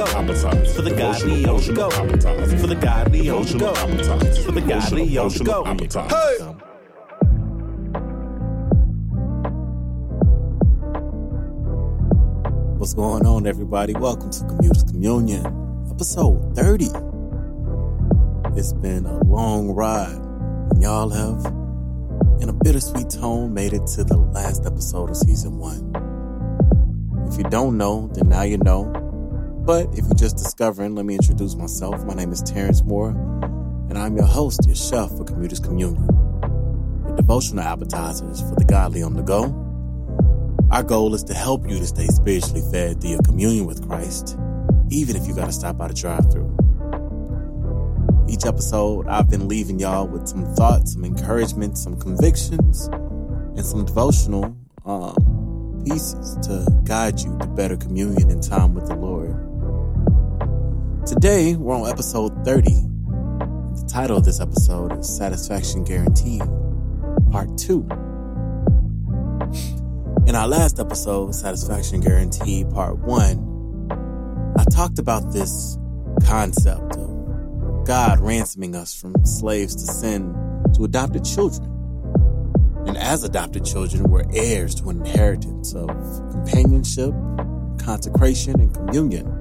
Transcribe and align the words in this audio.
go. 0.00 0.06
For 0.06 0.82
the 0.82 0.94
godly 0.96 1.42
go. 1.42 1.58
For 1.58 1.72
the 2.66 2.74
godly 2.74 3.24
go. 3.26 3.44
For 3.44 4.52
the 4.52 4.60
godly 4.60 5.08
go. 5.08 5.28
Hey! 6.08 6.38
What's 12.78 12.94
going 12.94 13.26
on, 13.26 13.46
everybody? 13.46 13.92
Welcome 13.92 14.30
to 14.30 14.44
Commuters 14.46 14.84
Communion, 14.84 15.44
episode 15.90 16.56
30. 16.56 16.86
It's 18.56 18.72
been 18.72 19.04
a 19.04 19.22
long 19.24 19.68
ride, 19.70 20.16
and 20.70 20.82
y'all 20.82 21.10
have, 21.10 21.44
in 22.40 22.48
a 22.48 22.54
bittersweet 22.54 23.10
tone, 23.10 23.52
made 23.52 23.74
it 23.74 23.86
to 23.96 24.04
the 24.04 24.16
last 24.16 24.64
episode 24.64 25.10
of 25.10 25.16
season 25.16 25.58
one. 25.58 25.92
If 27.30 27.36
you 27.36 27.44
don't 27.44 27.76
know, 27.76 28.10
then 28.14 28.30
now 28.30 28.42
you 28.42 28.56
know. 28.56 28.99
But 29.62 29.90
if 29.92 30.06
you're 30.06 30.14
just 30.14 30.38
discovering, 30.38 30.94
let 30.94 31.04
me 31.04 31.14
introduce 31.14 31.54
myself. 31.54 32.02
My 32.04 32.14
name 32.14 32.32
is 32.32 32.42
Terrence 32.42 32.82
Moore, 32.82 33.10
and 33.10 33.98
I'm 33.98 34.16
your 34.16 34.24
host, 34.24 34.66
your 34.66 34.74
chef 34.74 35.10
for 35.10 35.24
Commuters 35.24 35.60
Communion, 35.60 36.08
your 37.06 37.16
devotional 37.16 37.62
appetizers 37.64 38.40
for 38.40 38.54
the 38.56 38.64
godly 38.64 39.02
on 39.02 39.14
the 39.14 39.22
go. 39.22 39.54
Our 40.70 40.82
goal 40.82 41.14
is 41.14 41.22
to 41.24 41.34
help 41.34 41.68
you 41.68 41.78
to 41.78 41.86
stay 41.86 42.06
spiritually 42.06 42.62
fed 42.72 43.00
through 43.02 43.10
your 43.10 43.22
communion 43.22 43.66
with 43.66 43.86
Christ, 43.86 44.38
even 44.88 45.14
if 45.14 45.28
you 45.28 45.34
got 45.34 45.46
to 45.46 45.52
stop 45.52 45.76
by 45.76 45.88
the 45.88 45.94
drive 45.94 46.32
through. 46.32 46.56
Each 48.30 48.46
episode, 48.46 49.08
I've 49.08 49.28
been 49.28 49.46
leaving 49.46 49.78
y'all 49.78 50.06
with 50.06 50.26
some 50.26 50.46
thoughts, 50.54 50.94
some 50.94 51.04
encouragement, 51.04 51.76
some 51.76 52.00
convictions, 52.00 52.86
and 52.86 53.66
some 53.66 53.84
devotional 53.84 54.56
um, 54.86 55.82
pieces 55.86 56.38
to 56.46 56.66
guide 56.84 57.20
you 57.20 57.36
to 57.38 57.46
better 57.46 57.76
communion 57.76 58.30
and 58.30 58.42
time 58.42 58.74
with 58.74 58.86
the 58.86 58.96
Lord. 58.96 59.19
Today, 61.06 61.56
we're 61.56 61.74
on 61.74 61.88
episode 61.88 62.44
30. 62.44 62.62
The 62.70 63.88
title 63.90 64.18
of 64.18 64.24
this 64.26 64.38
episode 64.38 64.98
is 64.98 65.08
Satisfaction 65.08 65.82
Guaranteed, 65.82 66.42
Part 67.32 67.56
2. 67.56 67.80
In 70.26 70.34
our 70.36 70.46
last 70.46 70.78
episode, 70.78 71.34
Satisfaction 71.34 72.00
Guaranteed, 72.02 72.68
Part 72.70 72.98
1, 72.98 74.54
I 74.58 74.64
talked 74.70 74.98
about 74.98 75.32
this 75.32 75.78
concept 76.26 76.96
of 76.96 77.86
God 77.86 78.20
ransoming 78.20 78.76
us 78.76 78.94
from 78.94 79.14
slaves 79.24 79.74
to 79.76 79.90
sin 79.90 80.34
to 80.74 80.84
adopted 80.84 81.24
children. 81.24 81.64
And 82.86 82.98
as 82.98 83.24
adopted 83.24 83.64
children, 83.64 84.02
we're 84.04 84.30
heirs 84.34 84.74
to 84.76 84.90
an 84.90 84.98
inheritance 84.98 85.72
of 85.74 85.88
companionship, 86.30 87.14
consecration, 87.78 88.60
and 88.60 88.74
communion. 88.74 89.39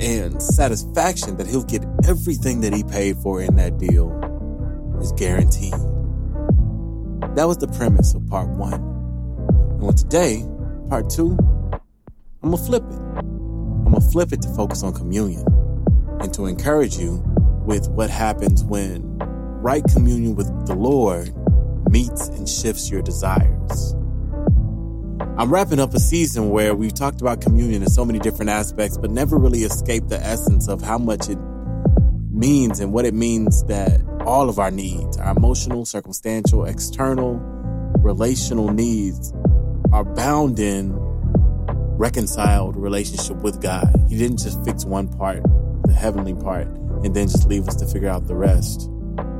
And 0.00 0.42
satisfaction 0.42 1.36
that 1.36 1.46
he'll 1.46 1.64
get 1.64 1.84
everything 2.06 2.60
that 2.62 2.74
he 2.74 2.82
paid 2.82 3.16
for 3.18 3.40
in 3.40 3.56
that 3.56 3.78
deal 3.78 4.10
is 5.00 5.12
guaranteed. 5.12 5.72
That 7.36 7.46
was 7.46 7.58
the 7.58 7.68
premise 7.68 8.14
of 8.14 8.26
part 8.28 8.48
one. 8.48 8.74
And 9.80 9.96
today, 9.96 10.44
part 10.88 11.10
two, 11.10 11.36
I'm 12.42 12.50
gonna 12.50 12.56
flip 12.56 12.82
it. 12.82 12.94
I'm 12.94 13.84
gonna 13.84 14.00
flip 14.00 14.32
it 14.32 14.42
to 14.42 14.48
focus 14.54 14.82
on 14.82 14.94
communion 14.94 15.44
and 16.20 16.32
to 16.34 16.46
encourage 16.46 16.96
you 16.96 17.22
with 17.64 17.88
what 17.88 18.10
happens 18.10 18.64
when 18.64 19.18
right 19.62 19.84
communion 19.92 20.34
with 20.34 20.66
the 20.66 20.74
Lord 20.74 21.32
meets 21.90 22.28
and 22.28 22.48
shifts 22.48 22.90
your 22.90 23.02
desires. 23.02 23.94
I'm 25.36 25.52
wrapping 25.52 25.80
up 25.80 25.92
a 25.94 26.00
season 26.00 26.50
where 26.50 26.74
we've 26.74 26.94
talked 26.94 27.20
about 27.20 27.40
communion 27.40 27.82
in 27.82 27.88
so 27.88 28.04
many 28.04 28.18
different 28.18 28.50
aspects, 28.50 28.96
but 28.96 29.10
never 29.10 29.36
really 29.36 29.64
escaped 29.64 30.08
the 30.08 30.20
essence 30.20 30.68
of 30.68 30.80
how 30.80 30.96
much 30.96 31.28
it 31.28 31.38
means 32.30 32.80
and 32.80 32.92
what 32.92 33.04
it 33.04 33.14
means 33.14 33.64
that 33.64 34.00
all 34.24 34.48
of 34.48 34.58
our 34.58 34.70
needs, 34.70 35.16
our 35.18 35.36
emotional, 35.36 35.84
circumstantial, 35.84 36.64
external, 36.64 37.34
relational 37.98 38.72
needs, 38.72 39.32
are 39.92 40.04
bound 40.04 40.60
in 40.60 40.92
reconciled 41.96 42.76
relationship 42.76 43.36
with 43.38 43.60
God. 43.60 43.92
He 44.08 44.16
didn't 44.16 44.38
just 44.38 44.64
fix 44.64 44.84
one 44.84 45.08
part, 45.08 45.42
the 45.84 45.94
heavenly 45.94 46.34
part, 46.34 46.68
and 46.68 47.14
then 47.14 47.28
just 47.28 47.48
leave 47.48 47.66
us 47.66 47.76
to 47.76 47.86
figure 47.86 48.08
out 48.08 48.28
the 48.28 48.36
rest 48.36 48.88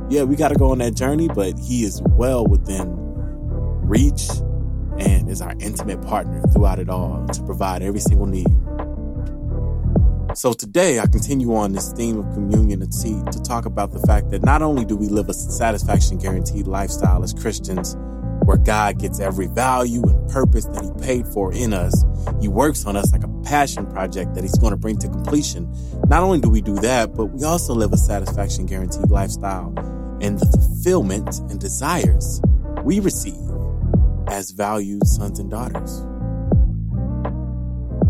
yeah, 0.09 0.23
we 0.23 0.35
got 0.35 0.49
to 0.49 0.55
go 0.55 0.71
on 0.71 0.77
that 0.79 0.95
journey, 0.95 1.27
but 1.27 1.57
he 1.57 1.83
is 1.83 2.01
well 2.11 2.45
within 2.45 2.93
reach 3.87 4.27
and 4.99 5.29
is 5.29 5.41
our 5.41 5.53
intimate 5.59 6.01
partner 6.01 6.41
throughout 6.53 6.79
it 6.79 6.89
all 6.89 7.25
to 7.27 7.43
provide 7.43 7.81
every 7.81 7.99
single 7.99 8.25
need. 8.25 8.47
So 10.35 10.51
today 10.51 10.99
I 10.99 11.05
continue 11.07 11.55
on 11.55 11.71
this 11.71 11.93
theme 11.93 12.19
of 12.19 12.33
communion 12.33 12.81
and 12.81 12.91
tea 12.91 13.21
to 13.31 13.41
talk 13.41 13.65
about 13.65 13.91
the 13.91 13.99
fact 13.99 14.31
that 14.31 14.43
not 14.43 14.61
only 14.61 14.83
do 14.83 14.97
we 14.97 15.07
live 15.07 15.29
a 15.29 15.33
satisfaction 15.33 16.17
guaranteed 16.17 16.67
lifestyle 16.67 17.23
as 17.23 17.33
Christians, 17.33 17.95
where 18.43 18.57
God 18.57 18.99
gets 18.99 19.19
every 19.19 19.47
value 19.47 20.03
and 20.03 20.29
purpose 20.29 20.65
that 20.65 20.83
He 20.83 20.91
paid 21.05 21.27
for 21.27 21.53
in 21.53 21.73
us. 21.73 22.05
He 22.41 22.47
works 22.47 22.85
on 22.85 22.95
us 22.95 23.11
like 23.11 23.23
a 23.23 23.29
passion 23.43 23.85
project 23.87 24.35
that 24.35 24.43
He's 24.43 24.57
going 24.57 24.71
to 24.71 24.77
bring 24.77 24.97
to 24.99 25.07
completion. 25.07 25.73
Not 26.07 26.21
only 26.21 26.39
do 26.39 26.49
we 26.49 26.61
do 26.61 26.75
that, 26.75 27.15
but 27.15 27.27
we 27.27 27.43
also 27.43 27.73
live 27.73 27.93
a 27.93 27.97
satisfaction 27.97 28.65
guaranteed 28.65 29.09
lifestyle 29.09 29.73
and 30.21 30.37
the 30.37 30.45
fulfillment 30.45 31.39
and 31.49 31.59
desires 31.59 32.41
we 32.83 32.99
receive 32.99 33.44
as 34.35 34.51
valued 34.51 35.07
sons 35.07 35.39
and 35.39 35.49
daughters. 35.49 36.05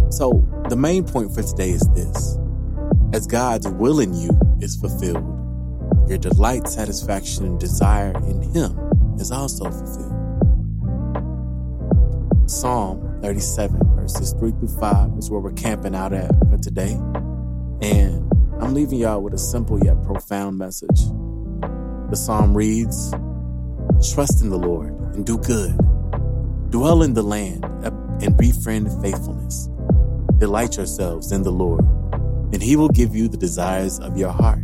So, 0.09 0.43
the 0.69 0.75
main 0.75 1.03
point 1.03 1.31
for 1.35 1.43
today 1.43 1.69
is 1.69 1.87
this 1.93 2.39
as 3.13 3.27
God's 3.27 3.67
will 3.67 3.99
in 3.99 4.11
you 4.15 4.31
is 4.59 4.75
fulfilled, 4.75 5.23
your 6.09 6.17
delight, 6.17 6.67
satisfaction, 6.67 7.45
and 7.45 7.59
desire 7.59 8.11
in 8.25 8.41
Him 8.41 8.75
is 9.19 9.31
also 9.31 9.65
fulfilled. 9.65 10.13
Psalm 12.49 13.19
37, 13.21 13.79
verses 13.95 14.33
3 14.33 14.49
through 14.51 14.79
5 14.79 15.11
is 15.19 15.29
where 15.29 15.39
we're 15.39 15.53
camping 15.53 15.93
out 15.93 16.11
at 16.11 16.31
for 16.49 16.57
today. 16.57 16.93
And 17.81 18.31
I'm 18.59 18.73
leaving 18.73 18.97
y'all 18.97 19.21
with 19.21 19.35
a 19.35 19.37
simple 19.37 19.79
yet 19.83 20.01
profound 20.03 20.57
message. 20.57 21.05
The 22.09 22.15
psalm 22.15 22.57
reads 22.57 23.11
Trust 24.11 24.41
in 24.41 24.49
the 24.49 24.57
Lord 24.57 24.89
and 25.13 25.23
do 25.23 25.37
good. 25.37 25.77
Dwell 26.69 27.03
in 27.03 27.13
the 27.13 27.21
land 27.21 27.63
uh, 27.65 27.91
and 28.21 28.35
befriend 28.37 28.91
faithfulness. 29.01 29.69
Delight 30.39 30.77
yourselves 30.77 31.31
in 31.31 31.43
the 31.43 31.51
Lord, 31.51 31.85
and 32.53 32.61
he 32.61 32.75
will 32.75 32.89
give 32.89 33.15
you 33.15 33.27
the 33.27 33.37
desires 33.37 33.99
of 33.99 34.17
your 34.17 34.31
heart. 34.31 34.59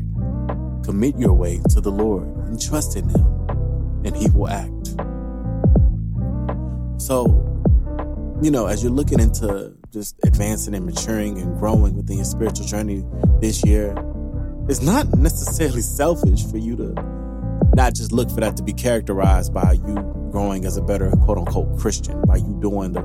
Commit 0.83 1.17
your 1.17 1.33
way 1.33 1.61
to 1.69 1.79
the 1.79 1.91
Lord 1.91 2.27
and 2.47 2.61
trust 2.61 2.97
in 2.97 3.07
him, 3.07 3.25
and 4.03 4.15
he 4.15 4.29
will 4.31 4.49
act. 4.49 4.87
So, 6.99 7.25
you 8.41 8.51
know, 8.51 8.65
as 8.65 8.83
you're 8.83 8.91
looking 8.91 9.19
into 9.19 9.73
just 9.91 10.15
advancing 10.23 10.73
and 10.73 10.85
maturing 10.85 11.37
and 11.37 11.57
growing 11.57 11.95
within 11.95 12.17
your 12.17 12.25
spiritual 12.25 12.65
journey 12.65 13.05
this 13.39 13.63
year, 13.63 13.95
it's 14.67 14.81
not 14.81 15.07
necessarily 15.17 15.81
selfish 15.81 16.45
for 16.45 16.57
you 16.57 16.75
to 16.77 16.93
not 17.75 17.93
just 17.93 18.11
look 18.11 18.29
for 18.29 18.41
that 18.41 18.57
to 18.57 18.63
be 18.63 18.73
characterized 18.73 19.53
by 19.53 19.73
you 19.73 20.20
growing 20.31 20.65
as 20.65 20.77
a 20.77 20.81
better 20.81 21.11
quote 21.11 21.37
unquote 21.37 21.77
Christian, 21.79 22.21
by 22.23 22.37
you 22.37 22.57
doing 22.61 22.93
the 22.93 23.01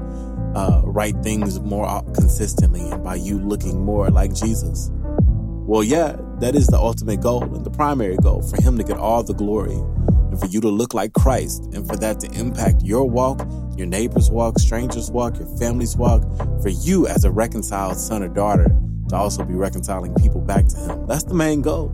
uh, 0.55 0.83
right 0.85 1.15
things 1.23 1.61
more 1.61 2.03
consistently, 2.15 2.89
and 2.89 3.03
by 3.05 3.17
you 3.17 3.39
looking 3.39 3.85
more 3.85 4.11
like 4.11 4.35
Jesus. 4.35 4.91
Well, 4.93 5.83
yeah, 5.83 6.17
that 6.39 6.55
is 6.55 6.69
the 6.69 6.79
ultimate 6.79 7.21
goal 7.21 7.43
and 7.43 7.65
the 7.65 7.71
primary 7.71 8.17
goal 8.17 8.43
for 8.43 8.63
Him 8.63 8.79
to 8.79 8.85
get 8.85 8.99
all 8.99 9.23
the 9.23 9.35
glory 9.35 9.75
and 9.75 10.39
for 10.39 10.47
you 10.47 10.61
to 10.61 10.69
look 10.69 10.95
like 10.95 11.13
Christ 11.13 11.65
and 11.75 11.87
for 11.89 11.97
that 11.97 12.21
to 12.21 12.31
impact 12.39 12.83
your 12.83 13.09
walk, 13.09 13.41
your 13.77 13.87
neighbor's 13.87 14.31
walk, 14.31 14.59
strangers' 14.59 15.11
walk, 15.11 15.39
your 15.39 15.49
family's 15.59 15.97
walk, 15.97 16.23
for 16.63 16.69
you 16.69 17.07
as 17.09 17.25
a 17.25 17.31
reconciled 17.31 17.97
son 17.97 18.23
or 18.23 18.29
daughter 18.29 18.69
to 19.09 19.17
also 19.17 19.45
be 19.45 19.55
reconciling 19.55 20.15
people 20.15 20.41
back 20.41 20.67
to 20.69 20.77
Him. 20.77 21.07
That's 21.07 21.25
the 21.25 21.35
main 21.35 21.63
goal. 21.63 21.89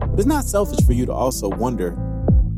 But 0.00 0.18
it's 0.18 0.26
not 0.26 0.44
selfish 0.44 0.84
for 0.86 0.92
you 0.92 1.06
to 1.06 1.12
also 1.12 1.48
wonder 1.48 1.92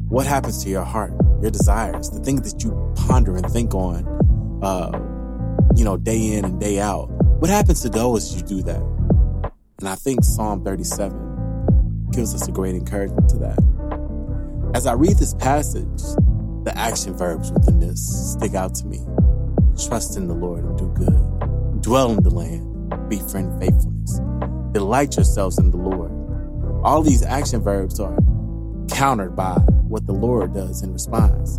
what 0.08 0.26
happens 0.26 0.62
to 0.64 0.70
your 0.70 0.84
heart, 0.84 1.12
your 1.40 1.50
desires, 1.50 2.10
the 2.10 2.20
things 2.20 2.52
that 2.52 2.62
you 2.62 2.94
ponder 3.06 3.36
and 3.36 3.46
think 3.50 3.74
on, 3.74 4.04
uh, 4.62 4.90
you 5.76 5.84
know, 5.84 5.96
day 5.96 6.34
in 6.34 6.44
and 6.44 6.60
day 6.60 6.80
out. 6.80 7.06
What 7.40 7.50
happens 7.50 7.80
to 7.82 7.88
those 7.88 8.26
as 8.26 8.40
you 8.40 8.46
do 8.46 8.62
that? 8.64 8.82
And 9.78 9.88
I 9.88 9.94
think 9.94 10.24
Psalm 10.24 10.62
37 10.62 12.10
gives 12.12 12.34
us 12.34 12.46
a 12.48 12.52
great 12.52 12.74
encouragement 12.74 13.28
to 13.30 13.38
that. 13.38 14.72
As 14.74 14.86
I 14.86 14.92
read 14.92 15.16
this 15.16 15.34
passage, 15.34 16.02
the 16.64 16.72
action 16.76 17.16
verbs 17.16 17.50
within 17.50 17.80
this 17.80 18.32
stick 18.32 18.54
out 18.54 18.74
to 18.76 18.86
me. 18.86 19.00
Trust 19.86 20.16
in 20.16 20.28
the 20.28 20.34
Lord 20.34 20.64
and 20.64 20.76
do 20.76 20.88
good. 20.88 21.82
Dwell 21.82 22.10
in 22.12 22.22
the 22.22 22.30
land, 22.30 23.08
befriend 23.08 23.58
faithfulness. 23.58 24.20
Delight 24.72 25.16
yourselves 25.16 25.58
in 25.58 25.70
the 25.70 25.78
Lord. 25.78 26.12
All 26.84 27.02
these 27.02 27.22
action 27.22 27.62
verbs 27.62 27.98
are 27.98 28.14
countered 29.00 29.34
by 29.34 29.54
what 29.88 30.06
the 30.06 30.12
Lord 30.12 30.52
does 30.52 30.82
in 30.82 30.92
response. 30.92 31.56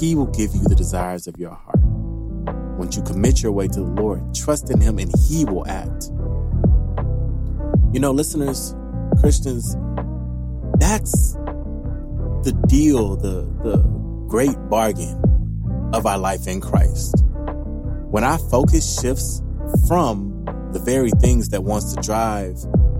He 0.00 0.16
will 0.16 0.26
give 0.26 0.52
you 0.56 0.62
the 0.64 0.74
desires 0.74 1.28
of 1.28 1.38
your 1.38 1.52
heart. 1.52 1.78
Once 2.76 2.96
you 2.96 3.02
commit 3.04 3.44
your 3.44 3.52
way 3.52 3.68
to 3.68 3.78
the 3.78 4.02
Lord, 4.02 4.34
trust 4.34 4.68
in 4.68 4.80
Him 4.80 4.98
and 4.98 5.08
He 5.28 5.44
will 5.44 5.64
act. 5.68 6.10
You 7.92 8.00
know, 8.00 8.10
listeners, 8.10 8.74
Christians, 9.20 9.76
that's 10.80 11.34
the 12.42 12.60
deal, 12.66 13.14
the, 13.14 13.42
the 13.62 13.76
great 14.26 14.56
bargain 14.68 15.90
of 15.94 16.06
our 16.06 16.18
life 16.18 16.48
in 16.48 16.60
Christ. 16.60 17.22
When 18.10 18.24
our 18.24 18.38
focus 18.38 19.00
shifts 19.00 19.44
from 19.86 20.44
the 20.72 20.80
very 20.80 21.12
things 21.20 21.50
that 21.50 21.62
wants 21.62 21.94
to 21.94 22.02
drive 22.02 22.56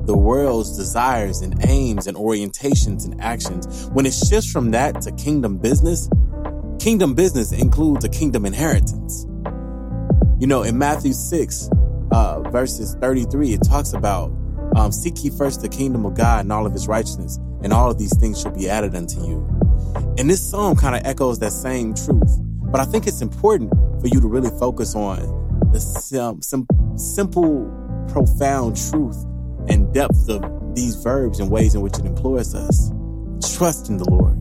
the 0.08 0.16
world's 0.16 0.74
desires 0.74 1.42
and 1.42 1.54
aims 1.66 2.06
and 2.06 2.16
orientations 2.16 3.04
and 3.04 3.20
actions, 3.20 3.90
when 3.90 4.06
it 4.06 4.14
shifts 4.14 4.50
from 4.50 4.70
that 4.70 5.02
to 5.02 5.12
kingdom 5.12 5.58
business, 5.58 6.08
kingdom 6.80 7.14
business 7.14 7.52
includes 7.52 8.06
a 8.06 8.08
kingdom 8.08 8.46
inheritance. 8.46 9.26
You 10.40 10.46
know, 10.46 10.62
in 10.62 10.78
Matthew 10.78 11.12
6, 11.12 11.68
uh, 12.10 12.40
verses 12.50 12.96
33, 13.02 13.52
it 13.52 13.60
talks 13.62 13.92
about 13.92 14.32
um, 14.76 14.92
seek 14.92 15.22
ye 15.22 15.28
first 15.28 15.60
the 15.60 15.68
kingdom 15.68 16.06
of 16.06 16.14
God 16.14 16.40
and 16.40 16.52
all 16.52 16.64
of 16.64 16.72
his 16.72 16.88
righteousness, 16.88 17.36
and 17.62 17.70
all 17.70 17.90
of 17.90 17.98
these 17.98 18.16
things 18.18 18.40
shall 18.40 18.52
be 18.52 18.66
added 18.66 18.94
unto 18.94 19.20
you. 19.20 19.46
And 20.16 20.30
this 20.30 20.40
psalm 20.40 20.74
kind 20.74 20.96
of 20.96 21.02
echoes 21.04 21.38
that 21.40 21.52
same 21.52 21.92
truth. 21.92 22.38
But 22.72 22.80
I 22.80 22.86
think 22.86 23.06
it's 23.06 23.20
important 23.20 23.70
for 24.00 24.06
you 24.06 24.22
to 24.22 24.26
really 24.26 24.50
focus 24.58 24.94
on 24.94 25.18
the 25.70 25.80
sim- 25.80 26.40
sim- 26.40 26.66
simple, 26.96 27.70
profound 28.08 28.78
truth 28.90 29.27
and 29.68 29.92
depth 29.94 30.28
of 30.28 30.42
these 30.74 30.96
verbs 30.96 31.40
and 31.40 31.50
ways 31.50 31.74
in 31.74 31.80
which 31.80 31.98
it 31.98 32.04
implores 32.04 32.54
us. 32.54 32.90
Trust 33.56 33.88
in 33.88 33.98
the 33.98 34.08
Lord. 34.08 34.36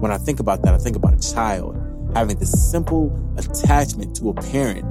When 0.00 0.10
I 0.10 0.18
think 0.18 0.40
about 0.40 0.62
that, 0.62 0.74
I 0.74 0.78
think 0.78 0.96
about 0.96 1.14
a 1.14 1.32
child 1.32 1.76
having 2.14 2.38
this 2.38 2.70
simple 2.70 3.10
attachment 3.38 4.14
to 4.16 4.30
a 4.30 4.34
parent, 4.34 4.84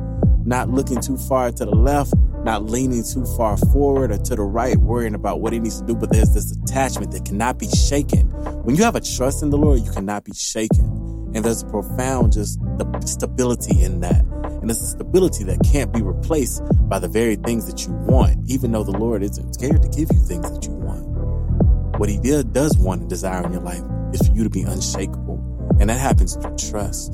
not 0.46 0.70
looking 0.70 1.00
too 1.00 1.18
far 1.18 1.52
to 1.52 1.66
the 1.66 1.72
left, 1.72 2.14
not 2.44 2.64
leaning 2.66 3.04
too 3.04 3.26
far 3.38 3.58
forward 3.58 4.12
or 4.12 4.18
to 4.18 4.36
the 4.36 4.42
right, 4.42 4.78
worrying 4.78 5.14
about 5.14 5.42
what 5.42 5.54
he 5.54 5.60
needs 5.60 5.80
to 5.80 5.86
do, 5.86 5.96
but 5.96 6.12
there's 6.12 6.34
this 6.34 6.52
attachment 6.52 7.12
that 7.12 7.26
cannot 7.26 7.60
be 7.60 7.70
shaken. 7.70 8.30
When 8.64 8.76
you 8.76 8.84
have 8.84 8.96
a 8.96 9.02
trust 9.02 9.44
in 9.44 9.52
the 9.52 9.58
Lord, 9.58 9.82
you 9.82 9.92
cannot 9.92 10.24
be 10.24 10.34
shaken. 10.34 10.86
And 11.34 11.46
there's 11.46 11.62
a 11.62 11.68
profound 11.68 12.34
just 12.34 12.60
stability 13.06 13.82
in 13.82 14.02
that. 14.02 14.26
And 14.62 14.70
it's 14.70 14.82
a 14.82 14.88
stability 14.88 15.44
that 15.46 15.60
can't 15.72 15.92
be 15.92 16.02
replaced 16.02 16.62
by 16.88 17.00
the 17.00 17.08
very 17.08 17.36
things 17.36 17.66
that 17.66 17.86
you 17.86 17.94
want, 17.94 18.38
even 18.48 18.72
though 18.72 18.84
the 18.84 18.92
Lord 18.92 19.24
isn't 19.24 19.54
scared 19.54 19.82
to 19.82 19.90
give 19.90 20.10
you 20.12 20.20
things 20.20 20.50
that 20.52 20.66
you 20.66 20.74
want. 20.74 22.00
What 22.00 22.10
he 22.10 22.20
did, 22.20 22.54
does 22.54 22.78
want 22.78 23.02
and 23.02 23.10
desire 23.10 23.46
in 23.46 23.54
your 23.54 23.62
life 23.62 23.84
is 24.14 24.28
for 24.28 24.34
you 24.34 24.44
to 24.44 24.50
be 24.50 24.62
unshakable. 24.62 25.68
And 25.80 25.90
that 25.90 26.00
happens 26.00 26.36
through 26.36 26.56
trust. 26.58 27.14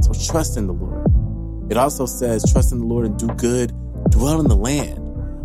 So 0.00 0.12
trust 0.26 0.56
in 0.56 0.66
the 0.66 0.72
Lord. 0.72 1.06
It 1.70 1.76
also 1.76 2.06
says, 2.06 2.50
trust 2.50 2.72
in 2.72 2.78
the 2.78 2.86
Lord 2.86 3.06
and 3.06 3.18
do 3.18 3.28
good, 3.28 3.72
dwell 4.10 4.40
in 4.40 4.48
the 4.48 4.56
land. 4.56 4.98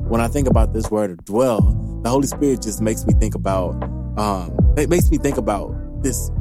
When 0.09 0.21
I 0.21 0.27
think 0.27 0.47
about 0.47 0.73
this 0.73 0.89
word 0.89 1.23
dwell, 1.25 1.61
the 2.03 2.09
Holy 2.09 2.27
Spirit 2.27 2.61
just 2.61 2.81
makes 2.81 3.05
me 3.05 3.13
think 3.13 3.35
about, 3.35 3.81
um, 4.17 4.55
it 4.77 4.89
makes 4.89 5.09
me 5.09 5.17
think 5.17 5.37
about 5.37 5.73
this 6.03 6.31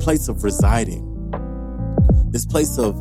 place 0.00 0.28
of 0.28 0.44
residing 0.44 1.08
this 2.32 2.46
place 2.46 2.78
of 2.78 2.96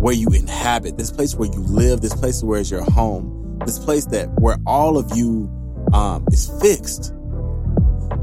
where 0.00 0.14
you 0.14 0.28
inhabit, 0.28 0.96
this 0.96 1.10
place 1.10 1.34
where 1.34 1.50
you 1.52 1.60
live, 1.60 2.00
this 2.00 2.14
place 2.14 2.42
where 2.42 2.58
is 2.58 2.70
your 2.70 2.82
home, 2.82 3.58
this 3.66 3.78
place 3.78 4.06
that 4.06 4.28
where 4.40 4.56
all 4.66 4.96
of 4.96 5.14
you 5.14 5.50
um, 5.92 6.26
is 6.32 6.50
fixed. 6.62 7.12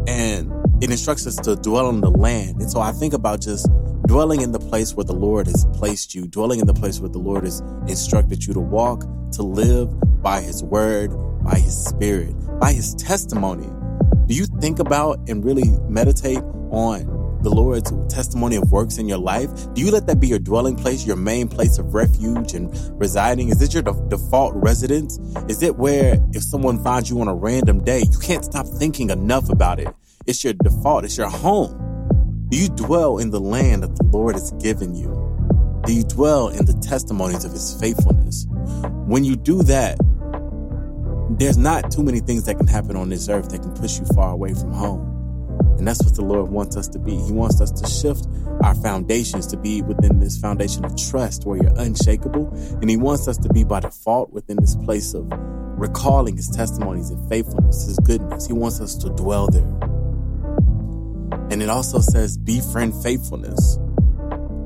And 0.08 0.52
it 0.82 0.90
instructs 0.90 1.28
us 1.28 1.36
to 1.38 1.56
dwell 1.56 1.86
on 1.86 2.02
the 2.02 2.10
land. 2.10 2.62
And 2.62 2.72
so 2.72 2.80
I 2.80 2.92
think 2.94 3.14
about 3.14 3.42
just 3.42 3.70
dwelling 4.08 4.42
in 4.42 4.54
the 4.54 4.60
place 4.60 4.96
where 4.96 5.04
the 5.04 5.14
Lord 5.14 5.46
has 5.48 5.66
placed 5.74 6.16
you, 6.16 6.28
dwelling 6.28 6.60
in 6.60 6.66
the 6.66 6.74
place 6.74 7.00
where 7.00 7.10
the 7.10 7.20
Lord 7.20 7.44
has 7.44 7.62
instructed 7.88 8.46
you 8.46 8.54
to 8.54 8.60
walk, 8.60 9.02
to 9.34 9.44
live 9.44 9.94
by 10.24 10.42
his 10.42 10.64
word, 10.64 11.12
by 11.44 11.60
his 11.60 11.86
spirit, 11.86 12.34
by 12.60 12.74
his 12.74 12.96
testimony. 12.96 13.68
Do 14.26 14.34
you 14.34 14.46
think 14.46 14.80
about 14.80 15.20
and 15.30 15.46
really 15.46 15.70
meditate 15.88 16.42
on 16.72 17.17
the 17.42 17.50
Lord's 17.50 17.92
testimony 18.14 18.56
of 18.56 18.72
works 18.72 18.98
in 18.98 19.08
your 19.08 19.18
life? 19.18 19.50
Do 19.74 19.82
you 19.82 19.92
let 19.92 20.08
that 20.08 20.20
be 20.20 20.28
your 20.28 20.40
dwelling 20.40 20.76
place, 20.76 21.06
your 21.06 21.16
main 21.16 21.48
place 21.48 21.78
of 21.78 21.94
refuge 21.94 22.54
and 22.54 22.70
residing? 23.00 23.50
Is 23.50 23.62
it 23.62 23.74
your 23.74 23.84
de- 23.84 24.10
default 24.10 24.56
residence? 24.56 25.18
Is 25.48 25.62
it 25.62 25.78
where 25.78 26.18
if 26.34 26.44
someone 26.44 26.84
finds 26.84 27.10
you 27.10 27.20
on 27.22 27.28
a 27.28 27.36
random 27.36 27.84
day, 27.84 28.04
you 28.12 28.20
can't 28.20 28.46
stop 28.46 28.68
thinking 28.68 29.10
enough 29.10 29.50
about 29.50 29.80
it? 29.80 29.88
It's 30.26 30.44
your 30.44 30.54
default, 30.54 31.06
it's 31.06 31.18
your 31.18 31.30
home. 31.30 32.48
Do 32.50 32.58
you 32.58 32.70
dwell 32.70 33.18
in 33.18 33.30
the 33.30 33.40
land 33.40 33.84
that 33.84 33.96
the 33.96 34.04
Lord 34.04 34.36
has 34.36 34.52
given 34.54 34.96
you? 34.96 35.14
Do 35.86 35.94
you 35.94 36.04
dwell 36.04 36.50
in 36.50 36.66
the 36.66 36.74
testimonies 36.74 37.46
of 37.46 37.52
his 37.52 37.80
faithfulness? 37.80 38.46
When 39.06 39.24
you 39.24 39.36
do 39.36 39.64
that, 39.64 39.98
there's 41.40 41.58
not 41.58 41.92
too 41.92 42.04
many 42.04 42.20
things 42.20 42.46
that 42.46 42.58
can 42.58 42.68
happen 42.68 42.96
on 42.96 43.10
this 43.10 43.30
earth 43.30 43.50
that 43.50 43.62
can 43.62 43.74
push 43.74 44.00
you 44.00 44.06
far 44.08 44.32
away 44.32 44.54
from 44.54 44.72
home. 44.72 45.17
And 45.78 45.88
that's 45.88 46.04
what 46.04 46.16
the 46.16 46.24
Lord 46.24 46.50
wants 46.50 46.76
us 46.76 46.88
to 46.90 47.00
be. 47.00 47.16
He 47.16 47.32
wants 47.32 47.62
us 47.62 47.72
to 47.72 47.88
shift 47.88 48.28
our 48.64 48.76
foundations 48.76 49.46
to 49.48 49.58
be 49.58 49.82
within 49.82 50.20
this 50.20 50.38
foundation 50.38 50.84
of 50.86 50.96
trust 50.98 51.46
where 51.46 51.58
you're 51.58 51.78
unshakable. 51.78 52.50
And 52.82 52.90
He 52.90 52.98
wants 52.98 53.28
us 53.28 53.38
to 53.38 53.50
be 53.50 53.64
by 53.64 53.82
default 53.82 54.32
within 54.32 54.58
this 54.58 54.76
place 54.76 55.14
of 55.14 55.28
recalling 55.78 56.36
His 56.36 56.50
testimonies 56.50 57.12
and 57.12 57.30
faithfulness, 57.30 57.86
His 57.86 58.00
goodness. 58.00 58.48
He 58.48 58.54
wants 58.54 58.82
us 58.82 58.96
to 58.98 59.10
dwell 59.10 59.48
there. 59.48 59.78
And 61.50 61.62
it 61.62 61.70
also 61.70 62.00
says 62.00 62.38
befriend 62.38 63.02
faithfulness. 63.04 63.78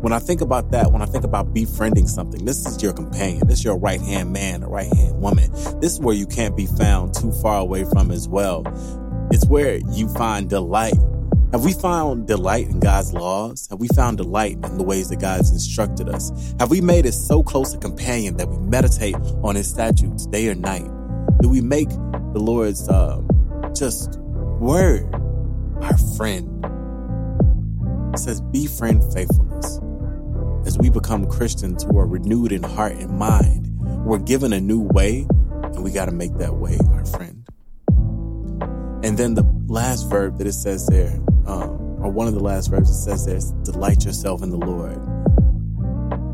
When 0.02 0.13
I 0.13 0.19
think 0.19 0.42
about 0.42 0.72
that, 0.72 0.92
when 0.92 1.04
I 1.04 1.06
think 1.06 1.24
about 1.24 1.54
befriending 1.54 2.08
something, 2.08 2.44
this 2.44 2.66
is 2.66 2.81
your 2.81 2.92
companion. 2.92 3.48
This 3.48 3.60
is 3.60 3.66
your 3.66 3.78
right 3.78 4.02
hand 4.02 4.34
man 4.34 4.63
or 4.63 4.69
right 4.69 4.92
hand 4.92 5.22
woman. 5.22 5.52
This 5.80 5.94
is 5.94 6.00
where 6.00 6.16
you 6.16 6.25
can't 6.25 6.58
be 6.58 6.66
found 6.66 7.13
too 7.13 7.31
far 7.34 7.60
away 7.60 7.84
from 7.84 8.10
as 8.10 8.28
well. 8.28 8.63
It's 9.31 9.45
where 9.48 9.78
you 9.92 10.10
find 10.10 10.50
delight. 10.50 10.95
Have 11.54 11.63
we 11.63 11.72
found 11.74 12.28
delight 12.28 12.68
in 12.68 12.80
God's 12.80 13.13
laws? 13.13 13.68
Have 13.69 13.80
we 13.80 13.88
found 13.89 14.18
delight 14.18 14.57
in 14.63 14.78
the 14.78 14.83
ways 14.83 15.10
that 15.10 15.22
God's 15.22 15.51
instructed 15.51 16.10
us? 16.10 16.54
Have 16.60 16.69
we 16.69 16.81
made 16.81 17.06
it 17.06 17.13
so 17.13 17.42
close 17.42 17.74
a 17.74 17.78
companion 17.78 18.38
that 18.38 18.50
we 18.50 18.57
meditate 18.57 19.16
on 19.44 19.56
His 19.56 19.69
statutes 19.69 20.25
day 20.25 20.50
or 20.50 20.56
night? 20.56 20.86
Do 21.42 21.50
we 21.50 21.62
make 21.62 21.89
the 21.89 22.39
Lord's 22.39 22.89
um, 22.89 23.28
just 23.74 24.20
word 24.60 25.10
our 25.82 25.98
friend? 26.17 26.65
It 28.13 28.20
says, 28.20 28.41
befriend 28.41 29.13
faithfulness. 29.13 29.79
As 30.67 30.77
we 30.77 30.89
become 30.89 31.25
Christians 31.25 31.84
who 31.84 31.98
are 31.98 32.05
renewed 32.05 32.51
in 32.51 32.63
heart 32.63 32.94
and 32.94 33.17
mind, 33.17 33.70
we're 34.05 34.20
given 34.20 34.51
a 34.51 34.60
new 34.60 34.82
way, 34.82 35.25
and 35.63 35.84
we 35.84 35.91
got 35.91 36.05
to 36.05 36.12
make 36.12 36.34
that 36.36 36.55
way 36.55 36.77
our 36.91 37.05
friend. 37.05 37.40
And 39.03 39.17
then 39.17 39.34
the 39.34 39.43
last 39.67 40.10
verb 40.10 40.38
that 40.38 40.46
it 40.46 40.53
says 40.53 40.86
there, 40.86 41.20
um, 41.48 41.72
or 42.01 42.12
one 42.12 42.27
of 42.27 42.34
the 42.34 42.39
last 42.39 42.67
verbs 42.67 42.89
it 42.89 42.93
says 42.93 43.25
there 43.25 43.36
is 43.36 43.51
delight 43.63 44.05
yourself 44.05 44.43
in 44.43 44.51
the 44.51 44.58
Lord. 44.58 44.98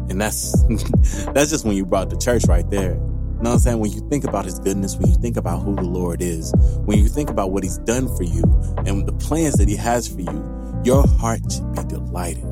And 0.09 0.19
that's 0.19 0.63
that's 1.33 1.49
just 1.49 1.65
when 1.65 1.75
you 1.75 1.85
brought 1.85 2.09
the 2.09 2.17
church 2.17 2.45
right 2.45 2.69
there. 2.69 2.95
You 2.95 3.43
know 3.43 3.51
what 3.51 3.55
I'm 3.55 3.59
saying? 3.59 3.79
When 3.79 3.91
you 3.91 4.01
think 4.09 4.25
about 4.25 4.45
his 4.45 4.59
goodness, 4.59 4.97
when 4.97 5.09
you 5.09 5.15
think 5.15 5.37
about 5.37 5.59
who 5.59 5.75
the 5.75 5.83
Lord 5.83 6.21
is, 6.21 6.53
when 6.85 6.97
you 6.97 7.07
think 7.07 7.29
about 7.29 7.51
what 7.51 7.63
he's 7.63 7.77
done 7.79 8.13
for 8.17 8.23
you 8.23 8.43
and 8.85 9.07
the 9.07 9.13
plans 9.13 9.55
that 9.55 9.69
he 9.69 9.75
has 9.75 10.07
for 10.07 10.21
you, 10.21 10.81
your 10.83 11.07
heart 11.07 11.41
should 11.51 11.71
be 11.73 11.83
delighted. 11.83 12.45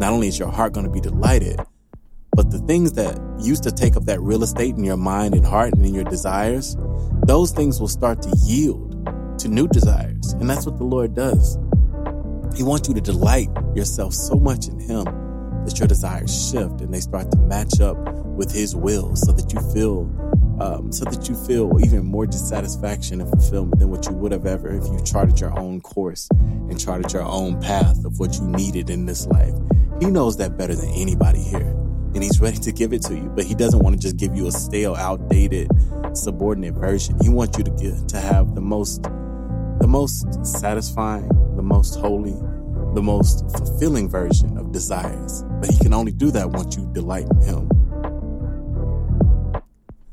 Not 0.00 0.12
only 0.12 0.28
is 0.28 0.38
your 0.38 0.50
heart 0.50 0.72
going 0.72 0.86
to 0.86 0.92
be 0.92 1.00
delighted, 1.00 1.60
but 2.32 2.50
the 2.50 2.58
things 2.60 2.92
that 2.94 3.18
used 3.40 3.62
to 3.62 3.72
take 3.72 3.96
up 3.96 4.04
that 4.04 4.20
real 4.20 4.42
estate 4.42 4.74
in 4.74 4.84
your 4.84 4.96
mind 4.96 5.34
and 5.34 5.44
heart 5.44 5.72
and 5.72 5.86
in 5.86 5.94
your 5.94 6.04
desires, 6.04 6.76
those 7.26 7.52
things 7.52 7.80
will 7.80 7.88
start 7.88 8.20
to 8.22 8.36
yield 8.44 8.87
to 9.38 9.48
new 9.48 9.68
desires. 9.68 10.32
And 10.34 10.48
that's 10.48 10.66
what 10.66 10.78
the 10.78 10.84
Lord 10.84 11.14
does. 11.14 11.58
He 12.56 12.62
wants 12.62 12.88
you 12.88 12.94
to 12.94 13.00
delight 13.00 13.48
yourself 13.74 14.14
so 14.14 14.34
much 14.36 14.68
in 14.68 14.78
Him 14.78 15.04
that 15.64 15.78
your 15.78 15.88
desires 15.88 16.50
shift 16.50 16.80
and 16.80 16.92
they 16.92 17.00
start 17.00 17.30
to 17.32 17.38
match 17.38 17.80
up 17.80 17.96
with 18.24 18.52
His 18.52 18.74
will 18.74 19.14
so 19.16 19.32
that 19.32 19.52
you 19.52 19.60
feel. 19.72 20.12
Um, 20.60 20.90
so 20.90 21.04
that 21.04 21.28
you 21.28 21.36
feel 21.46 21.78
even 21.84 22.04
more 22.04 22.26
dissatisfaction 22.26 23.20
and 23.20 23.30
fulfillment 23.30 23.78
than 23.78 23.90
what 23.90 24.06
you 24.06 24.12
would 24.14 24.32
have 24.32 24.44
ever 24.44 24.74
if 24.74 24.82
you 24.86 25.00
charted 25.04 25.38
your 25.38 25.56
own 25.56 25.80
course 25.80 26.28
and 26.32 26.80
charted 26.80 27.12
your 27.12 27.22
own 27.22 27.60
path 27.60 28.04
of 28.04 28.18
what 28.18 28.34
you 28.34 28.42
needed 28.42 28.90
in 28.90 29.06
this 29.06 29.24
life. 29.28 29.54
He 30.00 30.06
knows 30.06 30.36
that 30.38 30.58
better 30.58 30.74
than 30.74 30.90
anybody 30.90 31.44
here 31.44 31.78
and 32.14 32.22
he's 32.22 32.40
ready 32.40 32.58
to 32.58 32.72
give 32.72 32.92
it 32.92 33.02
to 33.02 33.14
you, 33.14 33.30
but 33.34 33.44
he 33.44 33.54
doesn't 33.54 33.80
want 33.80 33.94
to 33.94 34.00
just 34.00 34.16
give 34.16 34.34
you 34.34 34.46
a 34.48 34.52
stale, 34.52 34.94
outdated, 34.94 35.68
subordinate 36.14 36.74
version. 36.74 37.16
He 37.20 37.28
wants 37.28 37.58
you 37.58 37.64
to 37.64 37.70
get 37.70 38.08
to 38.08 38.20
have 38.20 38.54
the 38.54 38.60
most 38.60 39.06
the 39.88 39.92
most 39.92 40.44
satisfying, 40.44 41.26
the 41.56 41.62
most 41.62 41.98
holy, 41.98 42.34
the 42.92 43.00
most 43.00 43.50
fulfilling 43.56 44.06
version 44.06 44.58
of 44.58 44.70
desires. 44.70 45.42
But 45.60 45.70
He 45.70 45.78
can 45.78 45.94
only 45.94 46.12
do 46.12 46.30
that 46.30 46.50
once 46.50 46.76
you 46.76 46.92
delight 46.92 47.24
in 47.30 47.40
Him. 47.40 47.70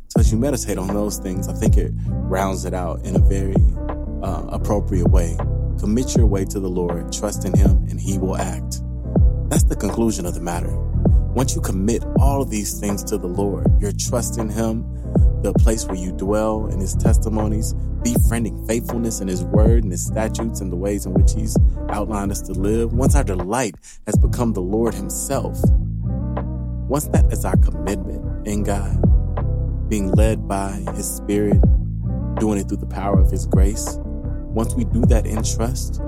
So 0.07 0.21
as 0.21 0.31
you 0.31 0.37
meditate 0.37 0.77
on 0.77 0.87
those 0.87 1.17
things, 1.17 1.49
I 1.49 1.53
think 1.53 1.75
it 1.75 1.91
rounds 2.07 2.63
it 2.63 2.73
out 2.73 3.05
in 3.05 3.17
a 3.17 3.19
very 3.19 3.57
uh, 4.23 4.45
appropriate 4.47 5.09
way. 5.09 5.35
Commit 5.77 6.15
your 6.15 6.25
way 6.25 6.45
to 6.45 6.59
the 6.61 6.69
Lord, 6.69 7.11
trust 7.11 7.43
in 7.43 7.53
Him, 7.53 7.71
and 7.89 7.99
He 7.99 8.17
will 8.17 8.37
act. 8.37 8.79
That's 9.49 9.63
the 9.63 9.75
conclusion 9.75 10.25
of 10.25 10.35
the 10.35 10.41
matter. 10.41 10.73
Once 11.33 11.53
you 11.53 11.59
commit 11.59 12.01
all 12.17 12.41
of 12.41 12.49
these 12.49 12.79
things 12.79 13.03
to 13.03 13.17
the 13.17 13.27
Lord, 13.27 13.67
you're 13.81 13.91
trusting 13.91 14.51
Him, 14.51 14.85
the 15.45 15.59
place 15.59 15.85
where 15.85 15.97
you 15.97 16.11
dwell 16.11 16.67
in 16.67 16.79
His 16.79 16.95
testimonies, 16.95 17.73
befriending 18.03 18.65
faithfulness 18.67 19.21
in 19.21 19.27
His 19.27 19.43
word 19.43 19.83
and 19.83 19.91
His 19.91 20.05
statutes 20.05 20.59
and 20.59 20.71
the 20.71 20.75
ways 20.75 21.05
in 21.05 21.13
which 21.13 21.33
He's 21.33 21.55
outlined 21.89 22.31
us 22.31 22.41
to 22.43 22.53
live. 22.53 22.93
Once 22.93 23.15
our 23.15 23.23
delight 23.23 23.75
has 24.07 24.17
become 24.17 24.53
the 24.53 24.61
Lord 24.61 24.95
Himself, 24.95 25.59
once 26.87 27.07
that 27.09 27.31
is 27.31 27.45
our 27.45 27.57
commitment 27.57 28.47
in 28.47 28.63
God, 28.63 28.99
being 29.87 30.11
led 30.13 30.47
by 30.47 30.83
His 30.95 31.07
Spirit, 31.07 31.61
doing 32.39 32.59
it 32.59 32.67
through 32.67 32.77
the 32.77 32.87
power 32.87 33.19
of 33.19 33.29
His 33.29 33.45
grace, 33.45 33.99
once 34.01 34.73
we 34.73 34.85
do 34.85 35.05
that 35.05 35.27
in 35.27 35.43
trust, 35.43 36.01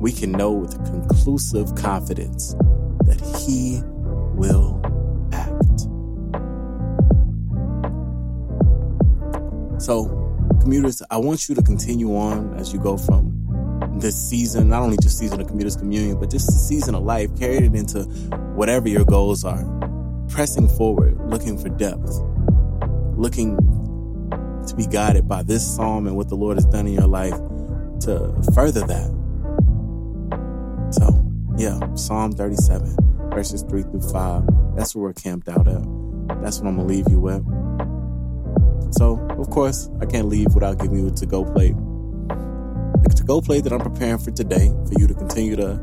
we 0.00 0.12
can 0.12 0.32
know 0.32 0.52
with 0.52 0.74
conclusive 0.84 1.74
confidence 1.76 2.54
that 3.06 3.20
He 3.46 3.80
will 4.34 4.81
So, 9.82 10.06
commuters, 10.60 11.02
I 11.10 11.16
want 11.16 11.48
you 11.48 11.56
to 11.56 11.62
continue 11.62 12.16
on 12.16 12.54
as 12.56 12.72
you 12.72 12.78
go 12.78 12.96
from 12.96 13.90
this 13.98 14.14
season, 14.16 14.68
not 14.68 14.80
only 14.80 14.96
just 15.02 15.18
season 15.18 15.40
of 15.40 15.48
commuters 15.48 15.74
communion, 15.74 16.20
but 16.20 16.30
just 16.30 16.46
the 16.46 16.52
season 16.52 16.94
of 16.94 17.02
life, 17.02 17.36
carry 17.36 17.56
it 17.56 17.74
into 17.74 18.04
whatever 18.54 18.88
your 18.88 19.04
goals 19.04 19.44
are. 19.44 19.64
Pressing 20.28 20.68
forward, 20.68 21.18
looking 21.28 21.58
for 21.58 21.68
depth, 21.68 22.16
looking 23.16 23.56
to 24.68 24.74
be 24.76 24.86
guided 24.86 25.26
by 25.26 25.42
this 25.42 25.74
psalm 25.74 26.06
and 26.06 26.16
what 26.16 26.28
the 26.28 26.36
Lord 26.36 26.58
has 26.58 26.66
done 26.66 26.86
in 26.86 26.92
your 26.92 27.08
life 27.08 27.34
to 28.02 28.32
further 28.54 28.86
that. 28.86 29.10
So, 30.92 31.26
yeah, 31.58 31.92
Psalm 31.94 32.30
37, 32.30 33.30
verses 33.32 33.64
3 33.68 33.82
through 33.82 34.12
5. 34.12 34.76
That's 34.76 34.94
where 34.94 35.02
we're 35.02 35.12
camped 35.12 35.48
out 35.48 35.66
at. 35.66 35.82
That's 36.40 36.60
what 36.60 36.68
I'm 36.68 36.76
going 36.76 36.86
to 36.86 36.94
leave 36.94 37.08
you 37.10 37.18
with. 37.18 37.42
So, 38.94 39.16
of 39.38 39.50
course, 39.50 39.88
I 40.00 40.06
can't 40.06 40.28
leave 40.28 40.54
without 40.54 40.78
giving 40.78 40.98
you 40.98 41.08
a 41.08 41.10
to 41.10 41.26
go 41.26 41.44
plate. 41.44 41.74
The 43.02 43.12
to 43.16 43.24
go 43.24 43.40
plate 43.40 43.64
that 43.64 43.72
I'm 43.72 43.80
preparing 43.80 44.18
for 44.18 44.30
today 44.30 44.68
for 44.86 44.98
you 44.98 45.06
to 45.06 45.14
continue 45.14 45.56
to 45.56 45.80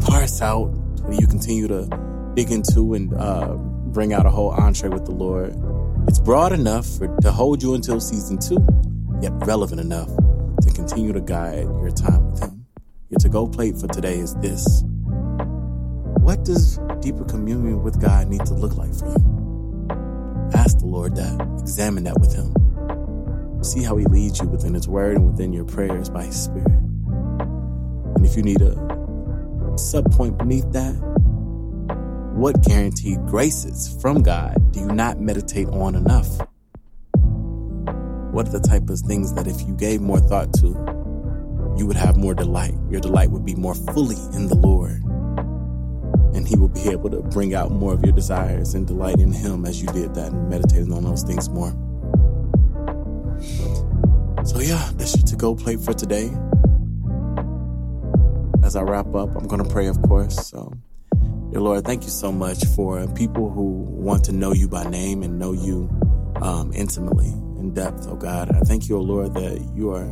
parse 0.00 0.40
out, 0.42 0.72
for 1.04 1.12
you 1.12 1.26
continue 1.26 1.68
to 1.68 2.32
dig 2.34 2.50
into 2.50 2.94
and 2.94 3.14
uh, 3.14 3.54
bring 3.54 4.12
out 4.12 4.26
a 4.26 4.30
whole 4.30 4.50
entree 4.50 4.88
with 4.88 5.04
the 5.04 5.12
Lord. 5.12 5.54
It's 6.08 6.18
broad 6.18 6.52
enough 6.52 6.86
for, 6.86 7.08
to 7.22 7.32
hold 7.32 7.62
you 7.62 7.74
until 7.74 8.00
season 8.00 8.38
two, 8.38 8.58
yet 9.20 9.32
relevant 9.46 9.80
enough 9.80 10.08
to 10.62 10.70
continue 10.72 11.12
to 11.12 11.20
guide 11.20 11.64
your 11.64 11.90
time 11.90 12.30
with 12.30 12.42
Him. 12.42 12.66
Your 13.10 13.18
to 13.20 13.28
go 13.28 13.46
plate 13.46 13.76
for 13.76 13.86
today 13.86 14.18
is 14.18 14.34
this 14.36 14.82
What 16.20 16.44
does 16.44 16.78
deeper 17.00 17.24
communion 17.24 17.82
with 17.82 18.00
God 18.00 18.28
need 18.28 18.44
to 18.46 18.54
look 18.54 18.76
like 18.76 18.94
for 18.94 19.06
you? 19.06 20.50
Ask 20.54 20.78
the 20.78 20.86
Lord 20.86 21.16
that, 21.16 21.40
examine 21.60 22.04
that 22.04 22.18
with 22.18 22.34
Him. 22.34 22.54
See 23.64 23.82
how 23.82 23.96
He 23.96 24.04
leads 24.04 24.40
you 24.40 24.46
within 24.46 24.74
His 24.74 24.86
Word 24.86 25.16
and 25.16 25.26
within 25.26 25.54
your 25.54 25.64
prayers 25.64 26.10
by 26.10 26.24
His 26.24 26.38
Spirit. 26.38 26.68
And 26.68 28.26
if 28.26 28.36
you 28.36 28.42
need 28.42 28.60
a 28.60 28.76
sub 29.76 30.12
point 30.12 30.36
beneath 30.36 30.70
that, 30.72 30.92
what 32.34 32.62
guaranteed 32.62 33.24
graces 33.26 33.96
from 34.02 34.22
God 34.22 34.70
do 34.72 34.80
you 34.80 34.86
not 34.86 35.18
meditate 35.18 35.68
on 35.68 35.94
enough? 35.94 36.28
What 38.32 38.48
are 38.48 38.52
the 38.52 38.60
type 38.60 38.90
of 38.90 38.98
things 38.98 39.32
that 39.32 39.46
if 39.46 39.62
you 39.62 39.74
gave 39.74 40.02
more 40.02 40.20
thought 40.20 40.52
to, 40.54 40.66
you 41.78 41.86
would 41.86 41.96
have 41.96 42.18
more 42.18 42.34
delight? 42.34 42.74
Your 42.90 43.00
delight 43.00 43.30
would 43.30 43.46
be 43.46 43.54
more 43.54 43.74
fully 43.74 44.16
in 44.36 44.48
the 44.48 44.56
Lord. 44.56 45.02
And 46.34 46.46
He 46.46 46.56
will 46.56 46.68
be 46.68 46.90
able 46.90 47.08
to 47.08 47.22
bring 47.22 47.54
out 47.54 47.70
more 47.70 47.94
of 47.94 48.04
your 48.04 48.12
desires 48.12 48.74
and 48.74 48.86
delight 48.86 49.20
in 49.20 49.32
Him 49.32 49.64
as 49.64 49.80
you 49.80 49.88
did 49.88 50.14
that 50.16 50.32
and 50.32 50.50
meditated 50.50 50.92
on 50.92 51.04
those 51.04 51.22
things 51.22 51.48
more. 51.48 51.72
So, 54.44 54.60
yeah, 54.60 54.90
that's 54.94 55.16
your 55.16 55.26
to 55.26 55.36
go 55.36 55.54
plate 55.54 55.80
for 55.80 55.94
today. 55.94 56.30
As 58.62 58.76
I 58.76 58.82
wrap 58.82 59.14
up, 59.14 59.34
I'm 59.34 59.46
going 59.48 59.64
to 59.64 59.68
pray, 59.68 59.86
of 59.86 60.00
course. 60.02 60.48
So, 60.48 60.72
dear 61.50 61.60
Lord, 61.60 61.84
thank 61.84 62.04
you 62.04 62.10
so 62.10 62.30
much 62.30 62.62
for 62.76 63.06
people 63.14 63.48
who 63.48 63.84
want 63.88 64.24
to 64.24 64.32
know 64.32 64.52
you 64.52 64.68
by 64.68 64.84
name 64.84 65.22
and 65.22 65.38
know 65.38 65.52
you 65.52 65.88
um, 66.42 66.72
intimately 66.74 67.28
in 67.28 67.72
depth, 67.72 68.06
oh 68.06 68.16
God. 68.16 68.54
I 68.54 68.60
thank 68.60 68.88
you, 68.88 68.98
oh 68.98 69.00
Lord, 69.00 69.32
that 69.34 69.72
you 69.74 69.90
are 69.92 70.10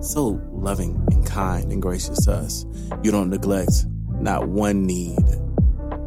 so 0.00 0.40
loving 0.52 1.04
and 1.10 1.26
kind 1.26 1.72
and 1.72 1.82
gracious 1.82 2.26
to 2.26 2.32
us. 2.32 2.64
You 3.02 3.10
don't 3.10 3.30
neglect 3.30 3.84
not 4.20 4.48
one 4.48 4.86
need. 4.86 5.18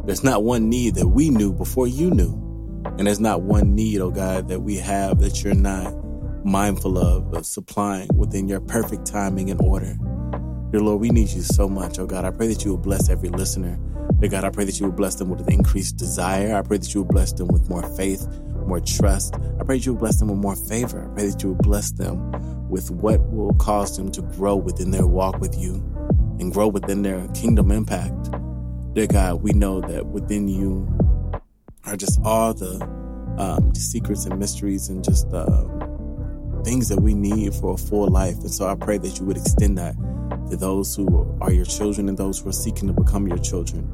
There's 0.06 0.24
not 0.24 0.44
one 0.44 0.70
need 0.70 0.94
that 0.94 1.08
we 1.08 1.28
knew 1.28 1.52
before 1.52 1.86
you 1.86 2.10
knew. 2.10 2.40
And 2.98 3.06
there's 3.06 3.20
not 3.20 3.42
one 3.42 3.74
need, 3.74 4.00
oh 4.00 4.10
God, 4.10 4.48
that 4.48 4.60
we 4.60 4.76
have 4.76 5.20
that 5.20 5.42
you're 5.42 5.54
not 5.54 6.03
mindful 6.44 6.98
of, 6.98 7.32
of 7.34 7.46
supplying 7.46 8.08
within 8.14 8.48
your 8.48 8.60
perfect 8.60 9.06
timing 9.06 9.50
and 9.50 9.60
order. 9.62 9.96
Dear 10.70 10.82
Lord, 10.82 11.00
we 11.00 11.10
need 11.10 11.28
you 11.30 11.42
so 11.42 11.68
much, 11.68 11.98
oh 11.98 12.06
God. 12.06 12.24
I 12.24 12.30
pray 12.30 12.48
that 12.48 12.64
you 12.64 12.72
will 12.72 12.78
bless 12.78 13.08
every 13.08 13.28
listener. 13.30 13.78
Dear 14.20 14.30
God, 14.30 14.44
I 14.44 14.50
pray 14.50 14.64
that 14.64 14.78
you 14.78 14.86
will 14.86 14.92
bless 14.92 15.14
them 15.14 15.30
with 15.30 15.48
increased 15.48 15.96
desire. 15.96 16.56
I 16.56 16.62
pray 16.62 16.78
that 16.78 16.92
you 16.92 17.02
will 17.02 17.08
bless 17.08 17.32
them 17.32 17.48
with 17.48 17.68
more 17.68 17.82
faith, 17.96 18.26
more 18.66 18.80
trust. 18.80 19.34
I 19.34 19.64
pray 19.64 19.78
that 19.78 19.86
you 19.86 19.92
will 19.92 20.00
bless 20.00 20.18
them 20.18 20.28
with 20.28 20.38
more 20.38 20.56
favor. 20.56 21.08
I 21.08 21.14
pray 21.14 21.28
that 21.28 21.42
you 21.42 21.50
will 21.50 21.62
bless 21.62 21.92
them 21.92 22.68
with 22.68 22.90
what 22.90 23.20
will 23.30 23.54
cause 23.54 23.96
them 23.96 24.10
to 24.12 24.22
grow 24.22 24.56
within 24.56 24.90
their 24.90 25.06
walk 25.06 25.40
with 25.40 25.56
you 25.58 25.74
and 26.40 26.52
grow 26.52 26.68
within 26.68 27.02
their 27.02 27.26
kingdom 27.28 27.70
impact. 27.70 28.30
Dear 28.94 29.06
God, 29.06 29.42
we 29.42 29.52
know 29.52 29.80
that 29.80 30.06
within 30.06 30.48
you 30.48 30.88
are 31.84 31.96
just 31.96 32.20
all 32.24 32.54
the 32.54 32.82
um, 33.38 33.74
secrets 33.74 34.24
and 34.24 34.38
mysteries 34.38 34.88
and 34.88 35.04
just 35.04 35.32
uh, 35.32 35.64
things 36.64 36.88
that 36.88 37.00
we 37.00 37.14
need 37.14 37.54
for 37.54 37.74
a 37.74 37.76
full 37.76 38.08
life. 38.08 38.38
And 38.40 38.50
so 38.50 38.66
I 38.66 38.74
pray 38.74 38.98
that 38.98 39.18
you 39.18 39.26
would 39.26 39.36
extend 39.36 39.78
that 39.78 39.94
to 40.50 40.56
those 40.56 40.94
who 40.94 41.36
are 41.40 41.52
your 41.52 41.64
children 41.64 42.08
and 42.08 42.18
those 42.18 42.40
who 42.40 42.48
are 42.48 42.52
seeking 42.52 42.88
to 42.88 42.94
become 42.94 43.28
your 43.28 43.38
children. 43.38 43.92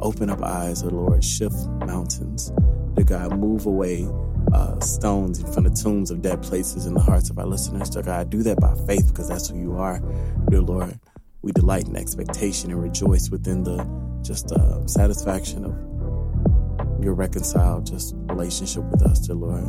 Open 0.00 0.30
up 0.30 0.42
eyes, 0.42 0.82
O 0.82 0.88
Lord, 0.88 1.24
shift 1.24 1.56
mountains. 1.86 2.52
Dear 2.94 3.04
God, 3.04 3.38
move 3.38 3.66
away 3.66 4.08
uh, 4.52 4.78
stones 4.80 5.40
in 5.40 5.52
front 5.52 5.66
of 5.66 5.74
tombs 5.74 6.10
of 6.10 6.22
dead 6.22 6.42
places 6.42 6.86
in 6.86 6.94
the 6.94 7.00
hearts 7.00 7.30
of 7.30 7.38
our 7.38 7.46
listeners. 7.46 7.90
Dear 7.90 8.02
God, 8.02 8.30
do 8.30 8.42
that 8.42 8.60
by 8.60 8.74
faith 8.86 9.08
because 9.08 9.28
that's 9.28 9.48
who 9.48 9.58
you 9.58 9.76
are, 9.76 10.00
dear 10.48 10.60
Lord. 10.60 10.98
We 11.42 11.52
delight 11.52 11.88
in 11.88 11.96
expectation 11.96 12.70
and 12.70 12.82
rejoice 12.82 13.30
within 13.30 13.64
the 13.64 13.84
just 14.22 14.50
uh, 14.52 14.86
satisfaction 14.86 15.64
of 15.64 17.04
your 17.04 17.14
reconciled 17.14 17.86
just 17.86 18.14
relationship 18.16 18.82
with 18.84 19.02
us, 19.02 19.26
dear 19.26 19.36
Lord. 19.36 19.64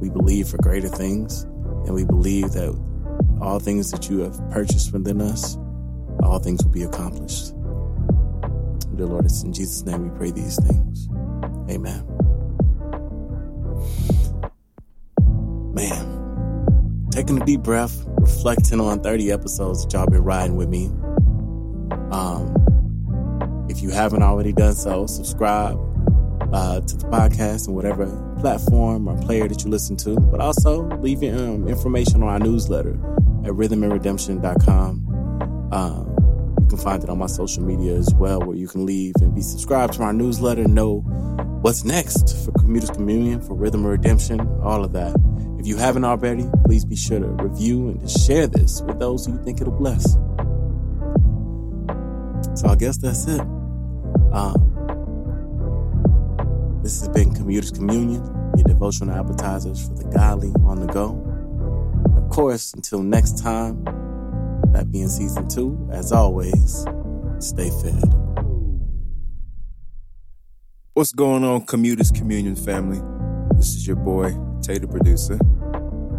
We 0.00 0.10
believe 0.10 0.48
for 0.48 0.58
greater 0.58 0.88
things, 0.88 1.46
and 1.88 1.94
we 1.94 2.04
believe 2.04 2.52
that 2.52 2.78
all 3.40 3.58
things 3.58 3.90
that 3.90 4.10
you 4.10 4.18
have 4.18 4.38
purchased 4.50 4.92
within 4.92 5.22
us, 5.22 5.56
all 6.22 6.38
things 6.38 6.62
will 6.62 6.70
be 6.70 6.82
accomplished. 6.82 7.54
Dear 8.94 9.06
Lord, 9.06 9.24
it's 9.24 9.42
in 9.42 9.54
Jesus' 9.54 9.86
name 9.86 10.02
we 10.02 10.18
pray 10.18 10.30
these 10.30 10.62
things. 10.62 11.08
Amen. 11.70 12.04
Man, 15.72 17.08
taking 17.10 17.40
a 17.40 17.46
deep 17.46 17.62
breath, 17.62 18.04
reflecting 18.06 18.80
on 18.80 19.00
30 19.00 19.32
episodes 19.32 19.84
that 19.84 19.94
y'all 19.94 20.06
been 20.06 20.22
riding 20.22 20.56
with 20.56 20.68
me. 20.68 20.90
Um, 22.10 23.66
if 23.70 23.80
you 23.80 23.88
haven't 23.88 24.22
already 24.22 24.52
done 24.52 24.74
so, 24.74 25.06
subscribe 25.06 25.78
uh, 26.52 26.80
to 26.80 26.96
the 26.96 27.06
podcast 27.06 27.66
and 27.66 27.76
whatever 27.76 28.06
platform 28.40 29.08
or 29.08 29.20
player 29.22 29.48
that 29.48 29.64
you 29.64 29.70
listen 29.70 29.96
to, 29.96 30.18
but 30.18 30.40
also 30.40 30.82
leave 30.98 31.22
your 31.22 31.36
um, 31.36 31.68
information 31.68 32.22
on 32.22 32.28
our 32.28 32.38
newsletter 32.38 32.94
at 33.44 33.52
rhythmandredemption.com. 33.52 35.68
Um, 35.72 36.14
you 36.60 36.66
can 36.68 36.78
find 36.78 37.02
it 37.02 37.10
on 37.10 37.18
my 37.18 37.26
social 37.26 37.62
media 37.62 37.94
as 37.94 38.12
well, 38.14 38.40
where 38.40 38.56
you 38.56 38.68
can 38.68 38.86
leave 38.86 39.14
and 39.20 39.34
be 39.34 39.42
subscribed 39.42 39.94
to 39.94 40.02
our 40.02 40.12
newsletter, 40.12 40.66
know 40.66 41.00
what's 41.62 41.84
next 41.84 42.44
for 42.44 42.52
Commuters 42.52 42.90
Communion, 42.90 43.40
for 43.40 43.54
Rhythm 43.54 43.82
and 43.82 43.90
Redemption, 43.90 44.40
all 44.62 44.84
of 44.84 44.92
that. 44.92 45.14
If 45.58 45.66
you 45.66 45.76
haven't 45.76 46.04
already, 46.04 46.48
please 46.66 46.84
be 46.84 46.96
sure 46.96 47.18
to 47.18 47.26
review 47.26 47.88
and 47.88 48.00
to 48.00 48.08
share 48.08 48.46
this 48.46 48.80
with 48.82 48.98
those 48.98 49.26
who 49.26 49.32
you 49.32 49.44
think 49.44 49.60
it'll 49.60 49.72
bless. 49.72 50.12
So 52.54 52.68
I 52.68 52.76
guess 52.76 52.96
that's 52.96 53.26
it. 53.26 53.40
Um, 54.32 54.77
this 56.88 57.00
has 57.00 57.08
been 57.10 57.34
Commuters 57.34 57.70
Communion, 57.70 58.24
your 58.56 58.64
devotional 58.64 59.14
appetizers 59.14 59.86
for 59.86 59.92
the 59.92 60.04
godly 60.04 60.50
on 60.64 60.80
the 60.80 60.90
go. 60.90 61.10
And 62.06 62.16
of 62.16 62.30
course, 62.30 62.72
until 62.72 63.02
next 63.02 63.42
time, 63.42 63.84
that 64.72 64.90
being 64.90 65.10
season 65.10 65.46
two, 65.48 65.86
as 65.92 66.12
always, 66.12 66.86
stay 67.40 67.68
fed. 67.82 68.02
What's 70.94 71.12
going 71.12 71.44
on, 71.44 71.66
Commuters 71.66 72.10
Communion 72.10 72.56
family? 72.56 73.02
This 73.58 73.74
is 73.74 73.86
your 73.86 73.96
boy, 73.96 74.30
Tay 74.62 74.78
the 74.78 74.88
producer, 74.88 75.36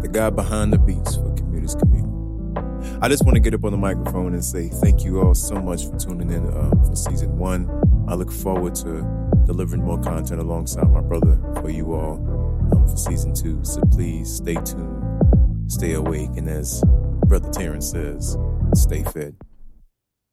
the 0.02 0.08
guy 0.08 0.30
behind 0.30 0.72
the 0.72 0.78
beats 0.78 1.16
for 1.16 1.34
Commuters 1.34 1.74
Communion. 1.74 3.00
I 3.02 3.08
just 3.08 3.24
want 3.24 3.34
to 3.34 3.40
get 3.40 3.54
up 3.54 3.64
on 3.64 3.72
the 3.72 3.76
microphone 3.76 4.34
and 4.34 4.44
say 4.44 4.68
thank 4.68 5.02
you 5.02 5.20
all 5.20 5.34
so 5.34 5.56
much 5.56 5.86
for 5.86 5.98
tuning 5.98 6.30
in 6.30 6.46
uh, 6.46 6.70
for 6.86 6.94
season 6.94 7.36
one. 7.38 7.68
I 8.06 8.14
look 8.14 8.30
forward 8.30 8.76
to 8.76 9.29
delivering 9.50 9.82
more 9.82 10.00
content 10.00 10.40
alongside 10.40 10.88
my 10.92 11.00
brother 11.00 11.36
for 11.60 11.70
you 11.70 11.92
all 11.92 12.14
um, 12.72 12.86
for 12.86 12.96
season 12.96 13.34
two. 13.34 13.58
So 13.64 13.80
please 13.90 14.32
stay 14.32 14.54
tuned, 14.54 15.02
stay 15.66 15.94
awake, 15.94 16.30
and 16.36 16.48
as 16.48 16.80
Brother 17.26 17.50
Terrence 17.50 17.90
says, 17.90 18.38
stay 18.74 19.02
fed. 19.02 19.34